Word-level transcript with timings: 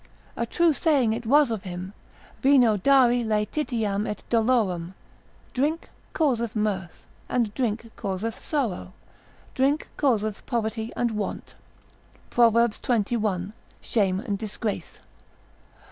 A 0.35 0.47
true 0.47 0.73
saying 0.73 1.13
it 1.13 1.27
was 1.27 1.51
of 1.51 1.61
him, 1.61 1.93
Vino 2.41 2.75
dari 2.75 3.23
laetitiam 3.23 4.07
et 4.07 4.23
dolorem, 4.31 4.95
drink 5.53 5.89
causeth 6.11 6.55
mirth, 6.55 7.05
and 7.29 7.53
drink 7.53 7.91
causeth 7.95 8.43
sorrow, 8.43 8.93
drink 9.53 9.87
causeth 9.97 10.43
poverty 10.47 10.91
and 10.95 11.11
want, 11.11 11.53
(Prov. 12.31 12.53
xxi.) 12.55 13.53
shame 13.79 14.19
and 14.19 14.39
disgrace. 14.39 15.01